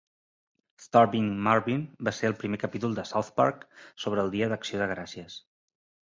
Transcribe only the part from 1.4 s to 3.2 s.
Marvin" va ser el primer capítol de